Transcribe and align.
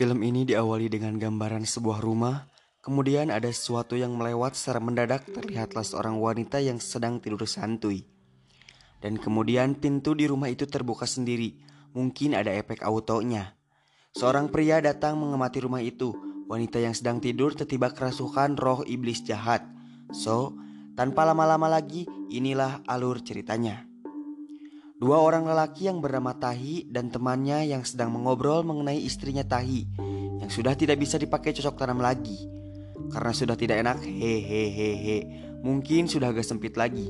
Film 0.00 0.24
ini 0.24 0.48
diawali 0.48 0.88
dengan 0.88 1.20
gambaran 1.20 1.68
sebuah 1.68 2.00
rumah, 2.00 2.48
kemudian 2.80 3.28
ada 3.28 3.52
sesuatu 3.52 4.00
yang 4.00 4.16
melewat 4.16 4.56
secara 4.56 4.80
mendadak 4.80 5.28
terlihatlah 5.28 5.84
seorang 5.84 6.16
wanita 6.16 6.56
yang 6.56 6.80
sedang 6.80 7.20
tidur 7.20 7.44
santuy. 7.44 8.08
Dan 9.04 9.20
kemudian 9.20 9.76
pintu 9.76 10.16
di 10.16 10.24
rumah 10.24 10.48
itu 10.48 10.64
terbuka 10.64 11.04
sendiri, 11.04 11.60
mungkin 11.92 12.32
ada 12.32 12.48
efek 12.48 12.80
autonya. 12.80 13.52
Seorang 14.16 14.48
pria 14.48 14.80
datang 14.80 15.20
mengamati 15.20 15.60
rumah 15.60 15.84
itu, 15.84 16.16
wanita 16.48 16.80
yang 16.80 16.96
sedang 16.96 17.20
tidur 17.20 17.52
tertiba 17.52 17.92
kerasukan 17.92 18.56
roh 18.56 18.80
iblis 18.88 19.20
jahat. 19.20 19.68
So, 20.16 20.56
tanpa 20.96 21.28
lama-lama 21.28 21.68
lagi, 21.68 22.08
inilah 22.32 22.80
alur 22.88 23.20
ceritanya. 23.20 23.89
Dua 25.00 25.16
orang 25.16 25.48
lelaki 25.48 25.88
yang 25.88 26.04
bernama 26.04 26.36
Tahi 26.36 26.84
dan 26.92 27.08
temannya 27.08 27.64
yang 27.72 27.88
sedang 27.88 28.12
mengobrol 28.12 28.60
mengenai 28.60 29.00
istrinya 29.00 29.40
Tahi 29.40 29.96
yang 30.44 30.52
sudah 30.52 30.76
tidak 30.76 31.00
bisa 31.00 31.16
dipakai 31.16 31.56
cocok 31.56 31.72
tanam 31.72 32.04
lagi 32.04 32.44
karena 33.08 33.32
sudah 33.32 33.56
tidak 33.56 33.80
enak 33.80 33.96
hehehehe 34.04 35.24
mungkin 35.64 36.04
sudah 36.04 36.36
agak 36.36 36.44
sempit 36.44 36.76
lagi. 36.76 37.08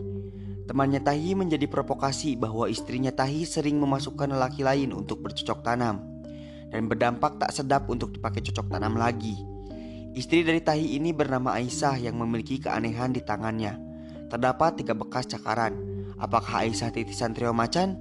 Temannya 0.71 1.03
Tahi 1.03 1.35
menjadi 1.35 1.67
provokasi 1.67 2.39
bahwa 2.39 2.71
istrinya 2.71 3.11
Tahi 3.11 3.43
sering 3.43 3.83
memasukkan 3.83 4.39
lelaki 4.39 4.63
lain 4.63 4.95
untuk 4.95 5.27
bercocok 5.27 5.67
tanam 5.67 6.23
dan 6.71 6.87
berdampak 6.87 7.43
tak 7.43 7.51
sedap 7.51 7.91
untuk 7.91 8.15
dipakai 8.15 8.39
cocok 8.39 8.71
tanam 8.71 8.95
lagi. 8.95 9.35
Istri 10.15 10.47
dari 10.47 10.63
Tahi 10.63 10.95
ini 10.95 11.11
bernama 11.11 11.59
Aisyah 11.59 12.07
yang 12.07 12.23
memiliki 12.23 12.63
keanehan 12.63 13.11
di 13.11 13.19
tangannya. 13.27 13.75
Terdapat 14.31 14.79
tiga 14.79 14.95
bekas 14.95 15.27
cakaran 15.27 15.91
Apakah 16.21 16.69
Aisyah 16.69 16.93
titisan 16.93 17.33
trio 17.33 17.57
macan? 17.57 17.97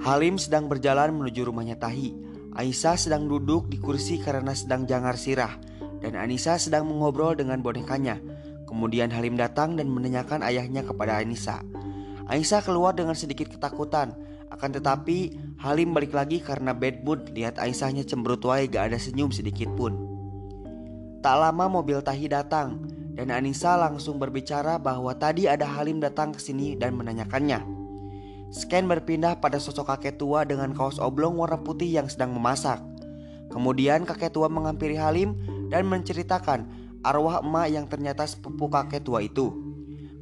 Halim 0.00 0.38
sedang 0.38 0.70
berjalan 0.70 1.10
menuju 1.10 1.42
rumahnya 1.50 1.74
Tahi. 1.74 2.14
Aisyah 2.54 2.94
sedang 2.94 3.26
duduk 3.26 3.66
di 3.66 3.82
kursi 3.82 4.22
karena 4.22 4.54
sedang 4.54 4.86
jangar 4.86 5.18
sirah 5.18 5.58
dan 6.00 6.14
Anissa 6.14 6.54
sedang 6.56 6.86
mengobrol 6.86 7.34
dengan 7.34 7.58
bonekanya. 7.60 8.22
Kemudian 8.70 9.10
Halim 9.10 9.34
datang 9.34 9.74
dan 9.74 9.90
menanyakan 9.90 10.46
ayahnya 10.46 10.86
kepada 10.86 11.18
Anissa. 11.18 11.66
Aisyah 12.30 12.62
keluar 12.62 12.94
dengan 12.94 13.18
sedikit 13.18 13.50
ketakutan, 13.50 14.14
akan 14.54 14.70
tetapi 14.78 15.34
Halim 15.58 15.90
balik 15.90 16.14
lagi 16.14 16.38
karena 16.38 16.70
bad 16.70 17.02
mood 17.02 17.34
lihat 17.34 17.58
Aisyahnya 17.58 18.06
cemberut 18.06 18.42
wae 18.46 18.70
gak 18.70 18.94
ada 18.94 18.98
senyum 19.02 19.34
sedikit 19.34 19.66
pun. 19.74 19.98
Tak 21.20 21.36
lama 21.36 21.66
mobil 21.66 21.98
Tahi 22.00 22.26
datang 22.30 22.89
dan 23.20 23.28
Anissa 23.36 23.76
langsung 23.76 24.16
berbicara 24.16 24.80
bahwa 24.80 25.12
tadi 25.12 25.44
ada 25.44 25.68
Halim 25.68 26.00
datang 26.00 26.32
ke 26.32 26.40
sini 26.40 26.72
dan 26.72 26.96
menanyakannya. 26.96 27.60
Scan 28.48 28.88
berpindah 28.88 29.44
pada 29.44 29.60
sosok 29.60 29.92
kakek 29.92 30.16
tua 30.16 30.48
dengan 30.48 30.72
kaos 30.72 30.96
oblong 30.96 31.36
warna 31.36 31.60
putih 31.60 32.00
yang 32.00 32.08
sedang 32.08 32.32
memasak. 32.32 32.80
Kemudian 33.52 34.08
kakek 34.08 34.32
tua 34.32 34.48
menghampiri 34.48 34.96
Halim 34.96 35.36
dan 35.68 35.84
menceritakan 35.92 36.64
arwah 37.04 37.44
emak 37.44 37.68
yang 37.68 37.84
ternyata 37.92 38.24
sepupu 38.24 38.72
kakek 38.72 39.04
tua 39.04 39.20
itu. 39.20 39.52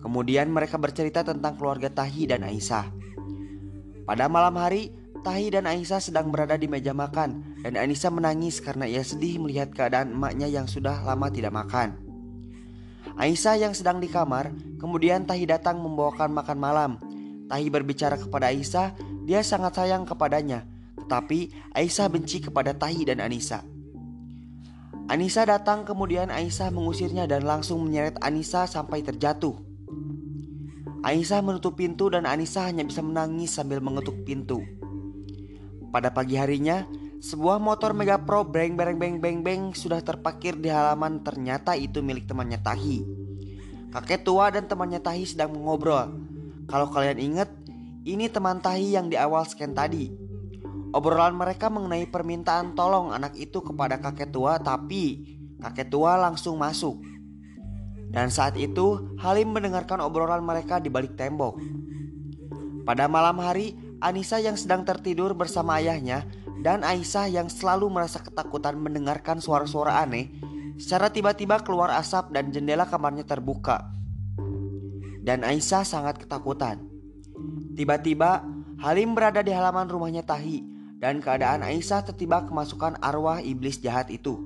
Kemudian 0.03 0.51
mereka 0.51 0.75
bercerita 0.75 1.23
tentang 1.23 1.55
keluarga 1.55 1.87
Tahi 1.95 2.35
dan 2.35 2.43
Aisyah. 2.43 2.91
Pada 4.11 4.27
malam 4.27 4.59
hari, 4.59 4.91
Tahi 5.23 5.55
dan 5.55 5.71
Aisyah 5.71 6.03
sedang 6.03 6.35
berada 6.35 6.59
di 6.59 6.67
meja 6.67 6.91
makan 6.91 7.63
dan 7.63 7.79
Anissa 7.79 8.11
menangis 8.11 8.59
karena 8.59 8.91
ia 8.91 9.07
sedih 9.07 9.39
melihat 9.39 9.71
keadaan 9.71 10.19
emaknya 10.19 10.51
yang 10.51 10.67
sudah 10.67 10.99
lama 11.07 11.31
tidak 11.31 11.55
makan. 11.55 12.08
Aisyah 13.19 13.59
yang 13.59 13.75
sedang 13.75 13.99
di 13.99 14.07
kamar, 14.07 14.55
kemudian 14.79 15.27
Tahi 15.27 15.45
datang 15.49 15.83
membawakan 15.83 16.31
makan 16.31 16.59
malam. 16.59 16.91
Tahi 17.51 17.67
berbicara 17.73 18.15
kepada 18.15 18.53
Aisyah, 18.53 18.95
dia 19.27 19.43
sangat 19.43 19.81
sayang 19.81 20.07
kepadanya, 20.07 20.63
tetapi 20.95 21.51
Aisyah 21.75 22.07
benci 22.13 22.45
kepada 22.45 22.77
Tahi 22.77 23.09
dan 23.09 23.19
Anissa. 23.19 23.67
Anissa 25.09 25.49
datang 25.49 25.89
kemudian 25.89 26.29
Aisyah 26.29 26.69
mengusirnya 26.69 27.25
dan 27.25 27.49
langsung 27.49 27.81
menyeret 27.81 28.21
Anissa 28.21 28.69
sampai 28.69 29.01
terjatuh. 29.01 29.57
Aisyah 31.01 31.41
menutup 31.41 31.81
pintu 31.81 32.13
dan 32.13 32.29
Anissa 32.29 32.69
hanya 32.69 32.85
bisa 32.85 33.01
menangis 33.01 33.57
sambil 33.57 33.81
mengetuk 33.81 34.21
pintu. 34.29 34.61
Pada 35.89 36.13
pagi 36.13 36.37
harinya, 36.37 36.85
sebuah 37.19 37.59
motor 37.59 37.99
Mega 37.99 38.15
Pro 38.23 38.47
beng 38.47 38.79
beng 38.79 39.19
beng 39.19 39.63
sudah 39.75 39.99
terparkir 39.99 40.55
di 40.55 40.71
halaman 40.71 41.19
ternyata 41.27 41.75
itu 41.75 41.99
milik 41.99 42.31
temannya 42.31 42.63
Tahi. 42.63 42.99
Kakek 43.91 44.23
tua 44.23 44.55
dan 44.55 44.71
temannya 44.71 45.03
Tahi 45.03 45.25
sedang 45.27 45.51
mengobrol. 45.51 46.15
Kalau 46.69 46.87
kalian 46.93 47.19
ingat, 47.19 47.51
ini 48.07 48.31
teman 48.31 48.63
Tahi 48.63 48.95
yang 48.95 49.11
di 49.11 49.19
awal 49.19 49.43
scan 49.49 49.75
tadi. 49.75 50.13
Obrolan 50.95 51.37
mereka 51.37 51.69
mengenai 51.69 52.09
permintaan 52.09 52.73
tolong 52.73 53.13
anak 53.13 53.37
itu 53.37 53.61
kepada 53.61 54.01
kakek 54.01 54.33
tua 54.33 54.57
tapi 54.57 55.37
kakek 55.61 55.91
tua 55.93 56.17
langsung 56.17 56.57
masuk. 56.57 57.03
Dan 58.09 58.33
saat 58.33 58.57
itu 58.57 59.17
Halim 59.21 59.53
mendengarkan 59.53 60.01
obrolan 60.01 60.41
mereka 60.41 60.81
di 60.81 60.89
balik 60.89 61.13
tembok. 61.19 61.61
Pada 62.89 63.05
malam 63.05 63.37
hari, 63.37 63.77
Anissa 64.01 64.41
yang 64.41 64.57
sedang 64.57 64.81
tertidur 64.81 65.37
bersama 65.37 65.77
ayahnya 65.77 66.25
dan 66.59 66.83
Aisyah 66.83 67.31
yang 67.31 67.47
selalu 67.47 67.87
merasa 67.87 68.19
ketakutan 68.19 68.75
mendengarkan 68.79 69.39
suara-suara 69.39 70.03
aneh, 70.03 70.31
secara 70.75 71.11
tiba-tiba 71.11 71.63
keluar 71.63 71.95
asap 71.95 72.35
dan 72.35 72.51
jendela 72.51 72.87
kamarnya 72.87 73.23
terbuka. 73.23 73.95
Dan 75.23 75.47
Aisyah 75.47 75.87
sangat 75.87 76.19
ketakutan. 76.19 76.83
Tiba-tiba 77.79 78.43
Halim 78.79 79.15
berada 79.15 79.43
di 79.43 79.51
halaman 79.51 79.91
rumahnya 79.91 80.23
Tahi 80.23 80.63
dan 81.03 81.19
keadaan 81.19 81.67
Aisyah 81.67 82.07
tertiba 82.07 82.47
kemasukan 82.47 82.99
arwah 83.03 83.43
iblis 83.43 83.83
jahat 83.83 84.07
itu. 84.11 84.39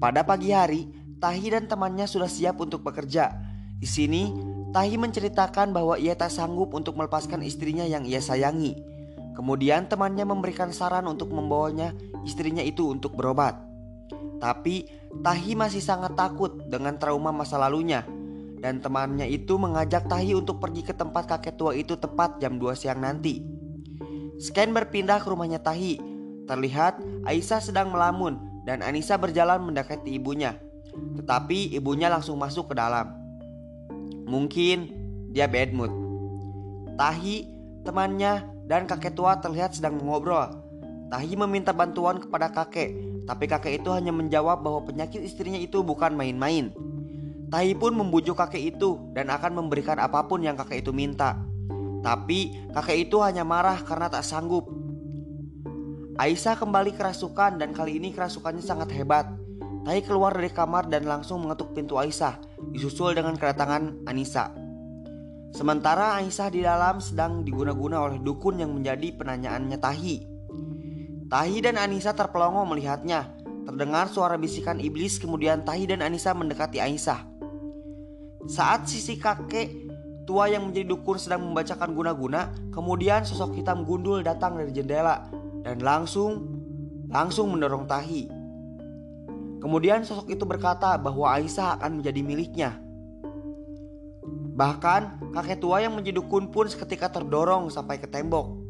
Pada 0.00 0.24
pagi 0.24 0.52
hari, 0.52 0.88
Tahi 1.20 1.52
dan 1.52 1.68
temannya 1.68 2.08
sudah 2.08 2.28
siap 2.28 2.56
untuk 2.56 2.80
bekerja. 2.80 3.36
Di 3.76 3.84
sini, 3.84 4.32
Tahi 4.72 4.96
menceritakan 4.96 5.76
bahwa 5.76 6.00
ia 6.00 6.16
tak 6.16 6.32
sanggup 6.32 6.72
untuk 6.72 6.96
melepaskan 6.96 7.44
istrinya 7.44 7.84
yang 7.84 8.08
ia 8.08 8.20
sayangi 8.24 8.99
Kemudian 9.34 9.86
temannya 9.86 10.26
memberikan 10.26 10.74
saran 10.74 11.06
untuk 11.06 11.30
membawanya 11.32 11.94
istrinya 12.26 12.60
itu 12.60 12.90
untuk 12.90 13.14
berobat. 13.16 13.56
Tapi 14.40 14.88
Tahi 15.10 15.52
masih 15.58 15.82
sangat 15.82 16.14
takut 16.14 16.64
dengan 16.70 16.96
trauma 16.96 17.34
masa 17.34 17.58
lalunya 17.58 18.06
dan 18.60 18.78
temannya 18.84 19.24
itu 19.24 19.56
mengajak 19.56 20.04
Tahi 20.04 20.36
untuk 20.36 20.60
pergi 20.60 20.84
ke 20.84 20.92
tempat 20.92 21.24
kakek 21.24 21.56
tua 21.56 21.72
itu 21.72 21.96
tepat 21.96 22.36
jam 22.38 22.60
2 22.60 22.76
siang 22.76 23.00
nanti. 23.00 23.40
Scan 24.36 24.72
berpindah 24.76 25.20
ke 25.24 25.28
rumahnya 25.32 25.60
Tahi. 25.64 25.96
Terlihat 26.44 27.00
Aisyah 27.24 27.60
sedang 27.64 27.88
melamun 27.88 28.64
dan 28.68 28.84
Anissa 28.84 29.16
berjalan 29.16 29.64
mendekati 29.64 30.12
ibunya. 30.12 30.60
Tetapi 31.16 31.72
ibunya 31.72 32.12
langsung 32.12 32.36
masuk 32.36 32.72
ke 32.72 32.74
dalam. 32.76 33.16
Mungkin 34.28 34.78
dia 35.32 35.48
bad 35.48 35.72
mood. 35.72 35.92
Tahi, 37.00 37.48
temannya, 37.86 38.44
dan 38.70 38.86
kakek 38.86 39.18
tua 39.18 39.34
terlihat 39.42 39.74
sedang 39.74 39.98
mengobrol. 39.98 40.46
Tahi 41.10 41.34
meminta 41.34 41.74
bantuan 41.74 42.22
kepada 42.22 42.54
kakek, 42.54 42.94
tapi 43.26 43.50
kakek 43.50 43.82
itu 43.82 43.90
hanya 43.90 44.14
menjawab 44.14 44.62
bahwa 44.62 44.86
penyakit 44.86 45.26
istrinya 45.26 45.58
itu 45.58 45.82
bukan 45.82 46.14
main-main. 46.14 46.70
Tahi 47.50 47.74
pun 47.74 47.98
membujuk 47.98 48.38
kakek 48.38 48.78
itu 48.78 49.10
dan 49.10 49.26
akan 49.26 49.58
memberikan 49.58 49.98
apa 49.98 50.22
pun 50.22 50.38
yang 50.38 50.54
kakek 50.54 50.86
itu 50.86 50.94
minta. 50.94 51.34
Tapi 52.06 52.70
kakek 52.70 53.10
itu 53.10 53.18
hanya 53.26 53.42
marah 53.42 53.82
karena 53.82 54.06
tak 54.06 54.22
sanggup. 54.22 54.70
Aisyah 56.14 56.54
kembali 56.54 56.94
kerasukan 56.94 57.58
dan 57.58 57.74
kali 57.74 57.98
ini 57.98 58.14
kerasukannya 58.14 58.62
sangat 58.62 58.94
hebat. 58.94 59.26
Tahi 59.82 59.98
keluar 60.06 60.30
dari 60.30 60.52
kamar 60.52 60.86
dan 60.86 61.10
langsung 61.10 61.42
mengetuk 61.42 61.74
pintu 61.74 61.98
Aisyah, 61.98 62.38
disusul 62.70 63.18
dengan 63.18 63.34
kedatangan 63.34 64.06
Anissa. 64.06 64.59
Sementara 65.50 66.14
Aisyah 66.22 66.48
di 66.54 66.62
dalam 66.62 67.02
sedang 67.02 67.42
diguna-guna 67.42 68.06
oleh 68.06 68.22
dukun 68.22 68.62
yang 68.62 68.70
menjadi 68.70 69.10
penanyaannya 69.18 69.78
Tahi. 69.82 70.16
Tahi 71.26 71.56
dan 71.62 71.74
Anissa 71.78 72.14
terpelongo 72.14 72.62
melihatnya. 72.70 73.34
Terdengar 73.66 74.10
suara 74.10 74.38
bisikan 74.38 74.78
iblis 74.78 75.18
kemudian 75.18 75.66
Tahi 75.66 75.90
dan 75.90 76.06
Anissa 76.06 76.34
mendekati 76.34 76.78
Aisyah. 76.78 77.26
Saat 78.46 78.86
sisi 78.86 79.18
kakek 79.18 79.74
tua 80.22 80.46
yang 80.46 80.70
menjadi 80.70 80.86
dukun 80.90 81.18
sedang 81.18 81.42
membacakan 81.42 81.98
guna-guna, 81.98 82.54
kemudian 82.70 83.26
sosok 83.26 83.58
hitam 83.58 83.82
gundul 83.82 84.22
datang 84.22 84.54
dari 84.54 84.70
jendela 84.70 85.26
dan 85.66 85.82
langsung 85.82 86.46
langsung 87.10 87.50
mendorong 87.50 87.90
Tahi. 87.90 88.22
Kemudian 89.60 90.06
sosok 90.06 90.30
itu 90.30 90.46
berkata 90.46 90.94
bahwa 90.96 91.26
Aisyah 91.36 91.82
akan 91.82 92.00
menjadi 92.00 92.20
miliknya. 92.22 92.70
Bahkan 94.60 95.32
kakek 95.32 95.56
tua 95.56 95.80
yang 95.80 95.96
menjadi 95.96 96.20
dukun 96.20 96.52
pun 96.52 96.68
seketika 96.68 97.08
terdorong 97.08 97.72
sampai 97.72 97.96
ke 97.96 98.04
tembok. 98.04 98.60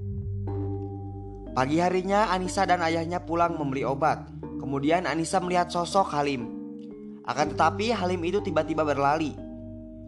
Pagi 1.51 1.83
harinya 1.83 2.31
Anissa 2.31 2.63
dan 2.63 2.79
ayahnya 2.79 3.27
pulang 3.27 3.59
membeli 3.59 3.83
obat. 3.83 4.23
Kemudian 4.63 5.03
Anissa 5.03 5.43
melihat 5.43 5.67
sosok 5.67 6.15
Halim. 6.15 6.47
Akan 7.27 7.51
tetapi 7.51 7.91
Halim 7.91 8.23
itu 8.23 8.39
tiba-tiba 8.39 8.87
berlari. 8.87 9.35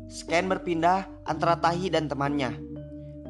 Scan 0.06 0.46
berpindah 0.46 1.02
antara 1.26 1.58
Tahi 1.58 1.90
dan 1.90 2.06
temannya. 2.06 2.54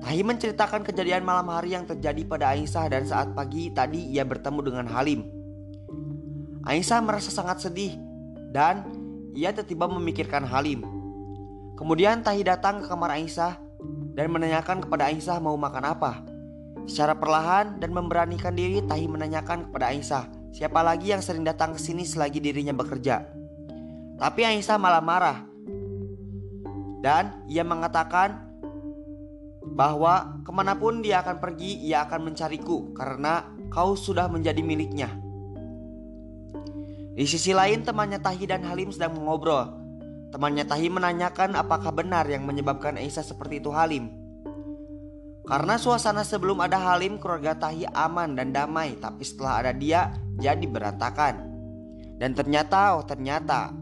Tahi 0.05 0.20
menceritakan 0.20 0.84
kejadian 0.84 1.25
malam 1.25 1.48
hari 1.48 1.72
yang 1.72 1.88
terjadi 1.88 2.20
pada 2.28 2.52
Aisyah 2.52 2.84
dan 2.93 3.08
saat 3.08 3.32
pagi 3.32 3.72
tadi 3.72 4.12
ia 4.12 4.28
bertemu 4.28 4.60
dengan 4.60 4.87
Halim. 4.93 5.25
Aisyah 6.69 7.00
merasa 7.00 7.32
sangat 7.32 7.64
sedih 7.64 7.96
dan 8.52 8.84
ia 9.32 9.56
tiba-tiba 9.56 9.88
memikirkan 9.88 10.44
Halim. 10.44 11.01
Kemudian 11.76 12.20
Tahi 12.20 12.44
datang 12.44 12.84
ke 12.84 12.86
kamar 12.86 13.16
Aisyah 13.16 13.58
dan 14.12 14.28
menanyakan 14.28 14.84
kepada 14.84 15.08
Aisyah 15.08 15.40
mau 15.40 15.56
makan 15.56 15.84
apa. 15.88 16.22
Secara 16.84 17.14
perlahan 17.14 17.78
dan 17.78 17.94
memberanikan 17.94 18.52
diri 18.52 18.82
Tahi 18.84 19.06
menanyakan 19.08 19.70
kepada 19.70 19.90
Aisyah 19.90 20.24
siapa 20.52 20.84
lagi 20.84 21.10
yang 21.10 21.24
sering 21.24 21.42
datang 21.42 21.72
ke 21.72 21.80
sini 21.80 22.04
selagi 22.04 22.38
dirinya 22.38 22.76
bekerja. 22.76 23.24
Tapi 24.20 24.40
Aisyah 24.44 24.76
malah 24.78 25.02
marah 25.02 25.38
dan 27.02 27.42
ia 27.50 27.66
mengatakan 27.66 28.54
bahwa 29.74 30.38
ke 30.46 30.52
mana 30.54 30.78
pun 30.78 31.02
dia 31.02 31.19
akan 31.24 31.42
pergi 31.42 31.82
ia 31.82 32.06
akan 32.06 32.30
mencariku 32.30 32.94
karena 32.94 33.42
kau 33.72 33.98
sudah 33.98 34.30
menjadi 34.30 34.62
miliknya. 34.62 35.10
Di 37.12 37.28
sisi 37.28 37.52
lain 37.52 37.84
temannya 37.84 38.22
Tahi 38.22 38.44
dan 38.48 38.64
Halim 38.64 38.88
sedang 38.94 39.19
mengobrol. 39.19 39.81
Temannya 40.32 40.64
Tahi 40.64 40.88
menanyakan 40.88 41.52
apakah 41.61 41.93
benar 41.93 42.25
yang 42.25 42.49
menyebabkan 42.49 42.96
Aisyah 42.96 43.20
seperti 43.20 43.61
itu 43.61 43.69
Halim. 43.69 44.08
Karena 45.44 45.76
suasana 45.76 46.25
sebelum 46.25 46.64
ada 46.64 46.81
Halim 46.81 47.20
keluarga 47.20 47.52
Tahi 47.52 47.84
aman 47.93 48.38
dan 48.38 48.55
damai 48.55 48.94
Tapi 48.96 49.20
setelah 49.26 49.61
ada 49.61 49.73
dia 49.76 50.08
jadi 50.40 50.64
berantakan. 50.64 51.52
Dan 52.17 52.32
ternyata 52.32 52.96
oh 52.96 53.05
ternyata 53.05 53.76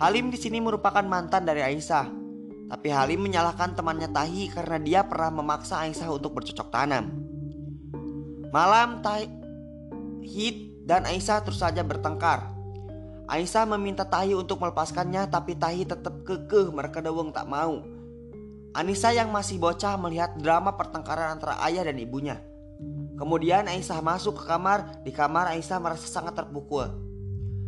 Halim 0.00 0.32
di 0.32 0.40
sini 0.40 0.56
merupakan 0.64 1.04
mantan 1.04 1.44
dari 1.44 1.60
Aisyah. 1.60 2.08
Tapi 2.72 2.88
Halim 2.88 3.20
menyalahkan 3.28 3.76
temannya 3.76 4.08
Tahi 4.08 4.56
karena 4.56 4.80
dia 4.80 5.00
pernah 5.04 5.44
memaksa 5.44 5.84
Aisyah 5.84 6.08
untuk 6.08 6.32
bercocok 6.32 6.72
tanam. 6.72 7.12
Malam 8.48 9.04
Tahi 9.04 9.28
dan 10.88 11.04
Aisyah 11.04 11.44
terus 11.44 11.60
saja 11.60 11.84
bertengkar 11.84 12.59
Aisyah 13.30 13.62
meminta 13.78 14.02
Tahi 14.02 14.34
untuk 14.34 14.58
melepaskannya 14.58 15.30
tapi 15.30 15.54
Tahi 15.54 15.86
tetap 15.86 16.26
kekeh 16.26 16.74
mereka 16.74 16.98
deweng 16.98 17.30
tak 17.30 17.46
mau 17.46 18.00
Anissa 18.70 19.10
yang 19.10 19.34
masih 19.34 19.58
bocah 19.58 19.98
melihat 19.98 20.30
drama 20.38 20.78
pertengkaran 20.78 21.34
antara 21.34 21.58
ayah 21.66 21.82
dan 21.82 21.98
ibunya. 21.98 22.38
Kemudian 23.18 23.66
Aisyah 23.66 23.98
masuk 23.98 24.38
ke 24.38 24.44
kamar. 24.46 25.02
Di 25.02 25.10
kamar 25.10 25.50
Aisyah 25.50 25.82
merasa 25.82 26.06
sangat 26.06 26.38
terpukul. 26.38 26.86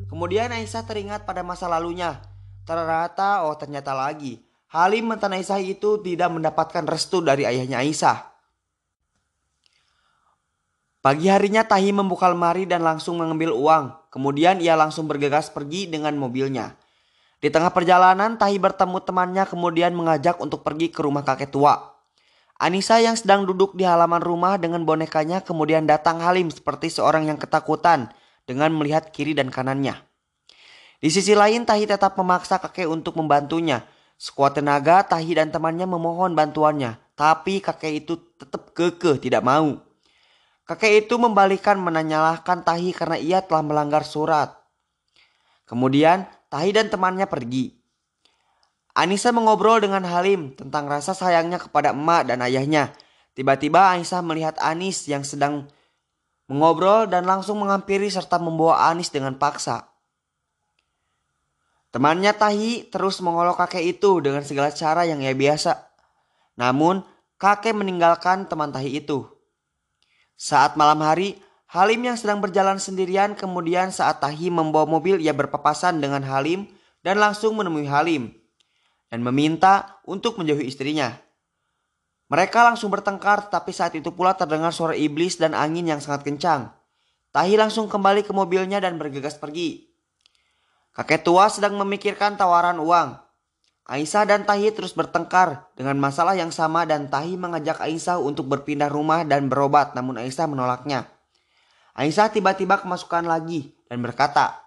Kemudian 0.06 0.54
Aisyah 0.54 0.86
teringat 0.86 1.26
pada 1.26 1.42
masa 1.42 1.66
lalunya. 1.66 2.22
Ternyata, 2.62 3.50
oh 3.50 3.58
ternyata 3.58 3.90
lagi. 3.90 4.46
Halim 4.70 5.10
mantan 5.10 5.34
Aisyah 5.34 5.58
itu 5.58 5.98
tidak 6.06 6.30
mendapatkan 6.30 6.86
restu 6.86 7.18
dari 7.18 7.50
ayahnya 7.50 7.82
Aisyah. 7.82 8.31
Pagi 11.02 11.26
harinya 11.26 11.66
Tahi 11.66 11.90
membuka 11.90 12.30
lemari 12.30 12.62
dan 12.62 12.86
langsung 12.86 13.18
mengambil 13.18 13.50
uang. 13.50 14.06
Kemudian 14.06 14.62
ia 14.62 14.78
langsung 14.78 15.10
bergegas 15.10 15.50
pergi 15.50 15.90
dengan 15.90 16.14
mobilnya. 16.14 16.78
Di 17.42 17.50
tengah 17.50 17.74
perjalanan, 17.74 18.38
Tahi 18.38 18.54
bertemu 18.62 19.02
temannya 19.02 19.42
kemudian 19.50 19.98
mengajak 19.98 20.38
untuk 20.38 20.62
pergi 20.62 20.94
ke 20.94 21.02
rumah 21.02 21.26
kakek 21.26 21.50
tua. 21.50 21.98
Anissa 22.54 23.02
yang 23.02 23.18
sedang 23.18 23.42
duduk 23.42 23.74
di 23.74 23.82
halaman 23.82 24.22
rumah 24.22 24.54
dengan 24.62 24.86
bonekanya 24.86 25.42
kemudian 25.42 25.90
datang 25.90 26.22
Halim 26.22 26.54
seperti 26.54 26.86
seorang 26.86 27.26
yang 27.26 27.34
ketakutan 27.34 28.14
dengan 28.46 28.70
melihat 28.70 29.10
kiri 29.10 29.34
dan 29.34 29.50
kanannya. 29.50 29.98
Di 31.02 31.10
sisi 31.10 31.34
lain, 31.34 31.66
Tahi 31.66 31.90
tetap 31.90 32.14
memaksa 32.14 32.62
kakek 32.62 32.86
untuk 32.86 33.18
membantunya. 33.18 33.82
Sekuat 34.14 34.54
tenaga, 34.54 35.02
Tahi 35.02 35.34
dan 35.34 35.50
temannya 35.50 35.90
memohon 35.90 36.38
bantuannya, 36.38 36.94
tapi 37.18 37.58
kakek 37.58 38.06
itu 38.06 38.22
tetap 38.38 38.70
kekeh 38.70 39.18
tidak 39.18 39.42
mau. 39.42 39.82
Kakek 40.62 41.06
itu 41.06 41.18
membalikan 41.18 41.82
menanyalahkan 41.82 42.62
Tahi 42.62 42.94
karena 42.94 43.18
ia 43.18 43.38
telah 43.42 43.66
melanggar 43.66 44.06
surat. 44.06 44.54
Kemudian 45.66 46.28
Tahi 46.52 46.70
dan 46.70 46.86
temannya 46.86 47.26
pergi. 47.26 47.74
Anissa 48.92 49.32
mengobrol 49.32 49.80
dengan 49.80 50.04
Halim 50.04 50.52
tentang 50.52 50.84
rasa 50.84 51.16
sayangnya 51.16 51.56
kepada 51.56 51.96
emak 51.96 52.28
dan 52.28 52.44
ayahnya. 52.44 52.92
Tiba-tiba 53.32 53.88
Anissa 53.88 54.20
melihat 54.20 54.60
Anis 54.60 55.08
yang 55.08 55.24
sedang 55.24 55.64
mengobrol 56.44 57.08
dan 57.08 57.24
langsung 57.24 57.64
menghampiri 57.64 58.12
serta 58.12 58.36
membawa 58.36 58.92
Anis 58.92 59.08
dengan 59.08 59.40
paksa. 59.40 59.88
Temannya 61.88 62.36
Tahi 62.36 62.92
terus 62.92 63.24
mengolok 63.24 63.64
kakek 63.64 63.96
itu 63.96 64.20
dengan 64.20 64.44
segala 64.44 64.68
cara 64.72 65.08
yang 65.08 65.24
ia 65.24 65.32
biasa. 65.32 65.88
Namun, 66.60 67.00
kakek 67.40 67.72
meninggalkan 67.72 68.44
teman 68.44 68.68
Tahi 68.72 69.00
itu. 69.00 69.31
Saat 70.36 70.74
malam 70.74 71.00
hari, 71.02 71.38
Halim 71.72 72.04
yang 72.04 72.20
sedang 72.20 72.44
berjalan 72.44 72.76
sendirian 72.76 73.32
kemudian 73.32 73.88
saat 73.88 74.20
Tahi 74.20 74.52
membawa 74.52 74.84
mobil 74.84 75.16
ia 75.24 75.32
berpapasan 75.32 76.04
dengan 76.04 76.20
Halim 76.20 76.68
dan 77.00 77.16
langsung 77.16 77.56
menemui 77.56 77.88
Halim 77.88 78.28
dan 79.08 79.24
meminta 79.24 79.96
untuk 80.04 80.36
menjauhi 80.36 80.68
istrinya. 80.68 81.16
Mereka 82.28 82.60
langsung 82.60 82.92
bertengkar 82.92 83.48
tapi 83.48 83.72
saat 83.72 83.96
itu 83.96 84.12
pula 84.12 84.36
terdengar 84.36 84.72
suara 84.72 84.92
iblis 84.92 85.40
dan 85.40 85.56
angin 85.56 85.88
yang 85.88 86.00
sangat 86.00 86.28
kencang. 86.28 86.72
Tahi 87.32 87.56
langsung 87.56 87.88
kembali 87.88 88.20
ke 88.20 88.36
mobilnya 88.36 88.76
dan 88.76 89.00
bergegas 89.00 89.40
pergi. 89.40 89.88
Kakek 90.92 91.24
tua 91.24 91.48
sedang 91.48 91.80
memikirkan 91.80 92.36
tawaran 92.36 92.76
uang. 92.76 93.16
Aisyah 93.82 94.24
dan 94.30 94.46
Tahi 94.46 94.70
terus 94.70 94.94
bertengkar 94.94 95.66
dengan 95.74 95.98
masalah 95.98 96.38
yang 96.38 96.54
sama 96.54 96.86
dan 96.86 97.10
Tahi 97.10 97.34
mengajak 97.34 97.82
Aisyah 97.82 98.22
untuk 98.22 98.46
berpindah 98.46 98.86
rumah 98.86 99.26
dan 99.26 99.50
berobat 99.50 99.98
namun 99.98 100.22
Aisyah 100.22 100.46
menolaknya. 100.46 101.10
Aisyah 101.98 102.30
tiba-tiba 102.30 102.78
kemasukan 102.78 103.26
lagi 103.26 103.74
dan 103.90 104.00
berkata, 104.00 104.62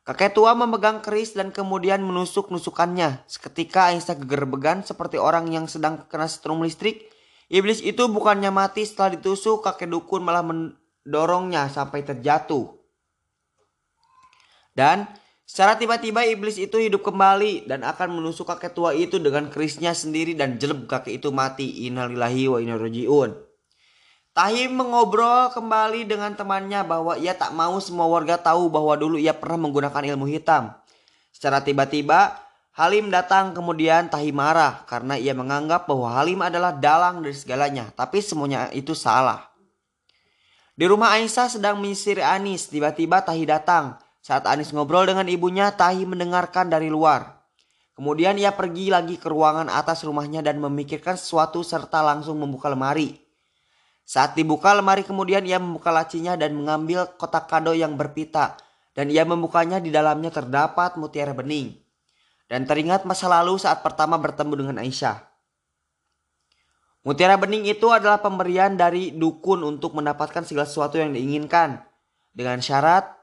Kakek 0.00 0.32
tua 0.32 0.56
memegang 0.56 1.04
keris 1.04 1.36
dan 1.36 1.52
kemudian 1.52 2.00
menusuk-nusukannya. 2.00 3.28
Seketika 3.28 3.92
Aisyah 3.92 4.16
gegerbegan 4.24 4.80
seperti 4.80 5.20
orang 5.20 5.52
yang 5.52 5.68
sedang 5.68 6.08
kena 6.08 6.26
setrum 6.26 6.64
listrik. 6.64 7.12
Iblis 7.52 7.84
itu 7.84 8.08
bukannya 8.08 8.48
mati 8.48 8.82
setelah 8.88 9.14
ditusuk, 9.14 9.60
kakek 9.62 9.86
dukun 9.86 10.24
malah 10.24 10.42
mendorongnya 10.42 11.68
sampai 11.68 12.02
terjatuh. 12.02 12.74
Dan 14.74 15.04
secara 15.50 15.74
tiba-tiba 15.74 16.22
iblis 16.22 16.62
itu 16.62 16.78
hidup 16.78 17.02
kembali 17.02 17.66
dan 17.66 17.82
akan 17.82 18.22
menusuk 18.22 18.46
kakek 18.46 18.70
tua 18.70 18.94
itu 18.94 19.18
dengan 19.18 19.50
kerisnya 19.50 19.90
sendiri 19.90 20.38
dan 20.38 20.62
jeleb 20.62 20.86
kakek 20.86 21.18
itu 21.18 21.34
mati. 21.34 21.90
Innalillahi 21.90 22.46
wa 22.46 22.62
inna 22.62 22.78
roji'un. 22.78 23.34
Tahim 24.30 24.70
mengobrol 24.70 25.50
kembali 25.50 26.06
dengan 26.06 26.38
temannya 26.38 26.86
bahwa 26.86 27.18
ia 27.18 27.34
tak 27.34 27.50
mau 27.50 27.74
semua 27.82 28.06
warga 28.06 28.38
tahu 28.38 28.70
bahwa 28.70 28.94
dulu 28.94 29.18
ia 29.18 29.34
pernah 29.34 29.66
menggunakan 29.66 30.14
ilmu 30.14 30.30
hitam. 30.30 30.70
Secara 31.34 31.58
tiba-tiba, 31.66 32.38
Halim 32.70 33.10
datang 33.10 33.50
kemudian 33.50 34.06
Tahim 34.06 34.38
marah 34.38 34.86
karena 34.86 35.18
ia 35.18 35.34
menganggap 35.34 35.90
bahwa 35.90 36.14
Halim 36.14 36.46
adalah 36.46 36.70
dalang 36.70 37.26
dari 37.26 37.34
segalanya, 37.34 37.90
tapi 37.98 38.22
semuanya 38.22 38.70
itu 38.70 38.94
salah. 38.94 39.50
Di 40.78 40.86
rumah 40.86 41.10
Aisyah 41.18 41.58
sedang 41.58 41.82
menyisir 41.82 42.22
Anis, 42.22 42.70
tiba-tiba 42.70 43.26
Tahi 43.26 43.44
datang. 43.50 43.98
Saat 44.20 44.44
Anis 44.44 44.72
ngobrol 44.76 45.08
dengan 45.08 45.24
ibunya, 45.28 45.72
Tahi 45.72 46.04
mendengarkan 46.04 46.68
dari 46.68 46.92
luar. 46.92 47.40
Kemudian 47.96 48.40
ia 48.40 48.52
pergi 48.56 48.88
lagi 48.88 49.20
ke 49.20 49.28
ruangan 49.28 49.68
atas 49.68 50.08
rumahnya 50.08 50.40
dan 50.40 50.56
memikirkan 50.56 51.20
sesuatu 51.20 51.60
serta 51.60 52.00
langsung 52.00 52.40
membuka 52.40 52.72
lemari. 52.72 53.20
Saat 54.08 54.40
dibuka 54.40 54.72
lemari 54.72 55.04
kemudian 55.04 55.44
ia 55.44 55.60
membuka 55.60 55.92
lacinya 55.92 56.32
dan 56.32 56.56
mengambil 56.56 57.12
kotak 57.20 57.44
kado 57.46 57.76
yang 57.76 58.00
berpita. 58.00 58.56
Dan 58.96 59.12
ia 59.12 59.22
membukanya 59.28 59.78
di 59.78 59.92
dalamnya 59.92 60.32
terdapat 60.32 60.96
mutiara 60.96 61.36
bening. 61.36 61.76
Dan 62.48 62.64
teringat 62.64 63.04
masa 63.04 63.28
lalu 63.28 63.60
saat 63.60 63.84
pertama 63.84 64.16
bertemu 64.16 64.64
dengan 64.64 64.76
Aisyah. 64.80 65.20
Mutiara 67.04 67.36
bening 67.36 67.68
itu 67.68 67.86
adalah 67.92 68.24
pemberian 68.24 68.80
dari 68.80 69.12
dukun 69.12 69.60
untuk 69.60 69.92
mendapatkan 69.92 70.40
segala 70.44 70.64
sesuatu 70.64 70.96
yang 70.96 71.12
diinginkan. 71.12 71.84
Dengan 72.32 72.64
syarat, 72.64 73.19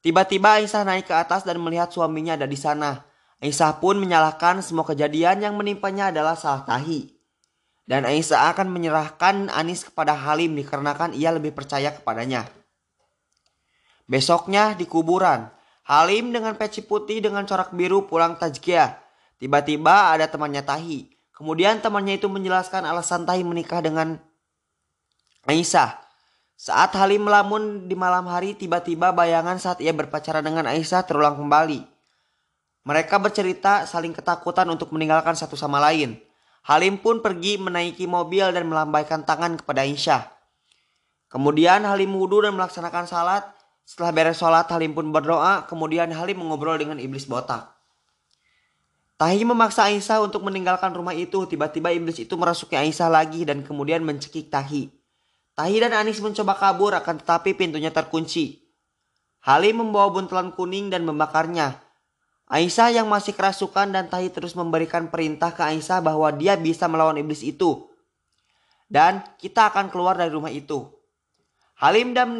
tiba-tiba 0.00 0.62
Aisyah 0.62 0.82
naik 0.86 1.10
ke 1.10 1.14
atas 1.14 1.42
dan 1.42 1.58
melihat 1.62 1.90
suaminya 1.90 2.34
ada 2.38 2.46
di 2.46 2.58
sana. 2.58 3.04
Aisyah 3.38 3.78
pun 3.78 3.98
menyalahkan 4.02 4.64
semua 4.64 4.82
kejadian 4.82 5.38
yang 5.38 5.54
menimpanya 5.54 6.10
adalah 6.10 6.34
salah 6.34 6.66
tahi. 6.66 7.14
Dan 7.88 8.04
Aisyah 8.04 8.52
akan 8.52 8.68
menyerahkan 8.68 9.48
Anis 9.48 9.86
kepada 9.86 10.12
Halim 10.12 10.52
dikarenakan 10.58 11.16
ia 11.16 11.32
lebih 11.32 11.56
percaya 11.56 11.94
kepadanya. 11.94 12.44
Besoknya 14.08 14.72
di 14.72 14.84
kuburan, 14.88 15.48
Halim 15.88 16.32
dengan 16.32 16.52
peci 16.56 16.84
putih 16.84 17.24
dengan 17.24 17.48
corak 17.48 17.72
biru 17.72 18.04
pulang 18.04 18.36
tajkiah. 18.36 19.00
Tiba-tiba 19.40 20.12
ada 20.12 20.28
temannya 20.28 20.60
Tahi. 20.60 21.08
Kemudian 21.32 21.78
temannya 21.78 22.18
itu 22.18 22.26
menjelaskan 22.26 22.84
alasan 22.84 23.24
Tahi 23.24 23.46
menikah 23.46 23.78
dengan 23.78 24.20
Aisyah. 25.46 26.07
Saat 26.58 26.90
Halim 26.98 27.22
melamun 27.22 27.86
di 27.86 27.94
malam 27.94 28.26
hari, 28.26 28.50
tiba-tiba 28.58 29.14
bayangan 29.14 29.62
saat 29.62 29.78
ia 29.78 29.94
berpacaran 29.94 30.42
dengan 30.42 30.66
Aisyah 30.66 31.06
terulang 31.06 31.38
kembali. 31.38 31.86
Mereka 32.82 33.14
bercerita 33.22 33.86
saling 33.86 34.10
ketakutan 34.10 34.66
untuk 34.66 34.90
meninggalkan 34.90 35.38
satu 35.38 35.54
sama 35.54 35.78
lain. 35.78 36.18
Halim 36.66 36.98
pun 36.98 37.22
pergi 37.22 37.62
menaiki 37.62 38.10
mobil 38.10 38.42
dan 38.50 38.66
melambaikan 38.66 39.22
tangan 39.22 39.54
kepada 39.54 39.86
Aisyah. 39.86 40.26
Kemudian 41.30 41.86
Halim 41.86 42.10
wudhu 42.18 42.42
dan 42.42 42.58
melaksanakan 42.58 43.06
salat. 43.06 43.46
Setelah 43.86 44.10
beres 44.10 44.42
sholat, 44.42 44.66
Halim 44.66 44.98
pun 44.98 45.14
berdoa. 45.14 45.62
Kemudian 45.70 46.10
Halim 46.10 46.42
mengobrol 46.42 46.74
dengan 46.74 46.98
iblis 46.98 47.30
botak. 47.30 47.70
Tahi 49.14 49.46
memaksa 49.46 49.86
Aisyah 49.86 50.26
untuk 50.26 50.42
meninggalkan 50.42 50.90
rumah 50.90 51.14
itu. 51.14 51.38
Tiba-tiba 51.46 51.94
iblis 51.94 52.18
itu 52.18 52.34
merasuki 52.34 52.74
Aisyah 52.74 53.06
lagi 53.06 53.46
dan 53.46 53.62
kemudian 53.62 54.02
mencekik 54.02 54.50
Tahi. 54.50 54.97
Tahi 55.58 55.82
dan 55.82 55.90
Anis 55.90 56.22
mencoba 56.22 56.54
kabur 56.54 56.94
akan 56.94 57.18
tetapi 57.18 57.58
pintunya 57.58 57.90
terkunci. 57.90 58.62
Halim 59.42 59.82
membawa 59.82 60.06
buntelan 60.14 60.54
kuning 60.54 60.86
dan 60.86 61.02
membakarnya. 61.02 61.82
Aisyah 62.46 62.94
yang 63.02 63.10
masih 63.10 63.34
kerasukan 63.34 63.90
dan 63.90 64.06
Tahi 64.06 64.30
terus 64.30 64.54
memberikan 64.54 65.10
perintah 65.10 65.50
ke 65.50 65.66
Aisyah 65.66 65.98
bahwa 65.98 66.30
dia 66.30 66.54
bisa 66.54 66.86
melawan 66.86 67.18
iblis 67.18 67.42
itu. 67.42 67.90
Dan 68.86 69.18
kita 69.42 69.74
akan 69.74 69.90
keluar 69.90 70.14
dari 70.14 70.30
rumah 70.30 70.54
itu. 70.54 70.94
Halim 71.74 72.14
dan 72.14 72.30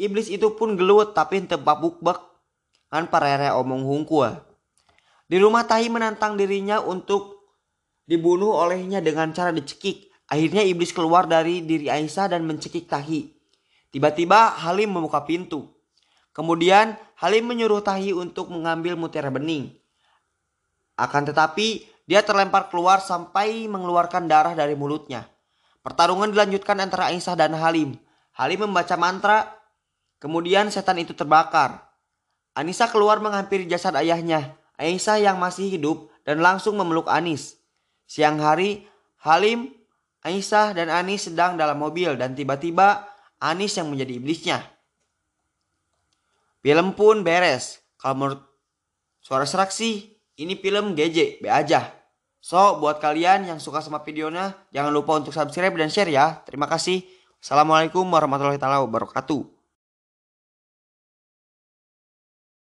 iblis 0.00 0.32
itu 0.32 0.56
pun 0.56 0.72
gelut 0.80 1.12
tapi 1.12 1.44
tebak 1.44 1.84
bukbek. 1.84 2.16
Kan 2.88 3.12
parere 3.12 3.52
omong 3.52 3.84
hungku. 3.84 4.24
Di 5.28 5.36
rumah 5.36 5.68
Tahi 5.68 5.92
menantang 5.92 6.40
dirinya 6.40 6.80
untuk 6.80 7.44
dibunuh 8.08 8.56
olehnya 8.56 9.04
dengan 9.04 9.36
cara 9.36 9.52
dicekik. 9.52 10.13
Akhirnya 10.28 10.64
iblis 10.64 10.90
keluar 10.90 11.28
dari 11.28 11.60
diri 11.60 11.92
Aisyah 11.92 12.32
dan 12.32 12.48
mencekik 12.48 12.88
Tahi. 12.88 13.28
Tiba-tiba 13.92 14.56
Halim 14.64 14.90
membuka 14.90 15.22
pintu. 15.22 15.70
Kemudian 16.34 16.96
Halim 17.20 17.46
menyuruh 17.46 17.84
Tahi 17.84 18.10
untuk 18.16 18.50
mengambil 18.50 18.96
mutiara 18.98 19.30
bening. 19.30 19.70
Akan 20.96 21.22
tetapi 21.28 21.86
dia 22.08 22.20
terlempar 22.24 22.68
keluar 22.68 23.00
sampai 23.00 23.68
mengeluarkan 23.68 24.28
darah 24.28 24.52
dari 24.56 24.76
mulutnya. 24.76 25.28
Pertarungan 25.84 26.32
dilanjutkan 26.32 26.80
antara 26.80 27.12
Aisyah 27.12 27.36
dan 27.36 27.52
Halim. 27.52 28.00
Halim 28.34 28.66
membaca 28.66 28.96
mantra, 28.96 29.52
kemudian 30.16 30.72
setan 30.72 30.98
itu 30.98 31.12
terbakar. 31.12 31.84
Anissa 32.56 32.88
keluar 32.88 33.20
menghampiri 33.20 33.68
jasad 33.68 33.94
ayahnya, 33.98 34.56
Aisyah 34.80 35.22
yang 35.22 35.36
masih 35.38 35.70
hidup 35.70 36.10
dan 36.24 36.40
langsung 36.40 36.74
memeluk 36.80 37.06
Anis. 37.06 37.60
Siang 38.08 38.40
hari, 38.40 38.88
Halim, 39.20 39.70
Aisyah 40.24 40.72
dan 40.72 40.88
Anis 40.88 41.28
sedang 41.28 41.60
dalam 41.60 41.76
mobil 41.76 42.16
dan 42.16 42.32
tiba-tiba 42.32 43.04
Anis 43.38 43.76
yang 43.76 43.92
menjadi 43.92 44.16
iblisnya. 44.16 44.58
Film 46.64 46.96
pun 46.96 47.20
beres. 47.20 47.84
Kalau 48.00 48.16
menurut 48.16 48.40
suara 49.20 49.44
serak 49.44 49.68
sih, 49.68 50.16
ini 50.40 50.56
film 50.56 50.96
GJ, 50.96 51.44
B 51.44 51.52
aja. 51.52 51.92
So, 52.40 52.80
buat 52.80 53.00
kalian 53.00 53.48
yang 53.48 53.60
suka 53.60 53.84
sama 53.84 54.00
videonya, 54.00 54.52
jangan 54.72 54.92
lupa 54.92 55.16
untuk 55.20 55.32
subscribe 55.32 55.76
dan 55.76 55.92
share 55.92 56.08
ya. 56.08 56.40
Terima 56.44 56.68
kasih. 56.68 57.04
Assalamualaikum 57.40 58.04
warahmatullahi 58.08 58.60
wabarakatuh. 58.60 59.53